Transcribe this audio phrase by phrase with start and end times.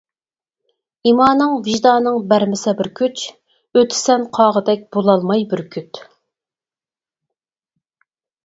[1.09, 3.25] ئىمانىڭ، ۋىجدانىڭ بەرمىسە بىر كۈچ،
[3.81, 6.01] ئۆتىسەن قاغىدەك بولالماي بۈركۈت.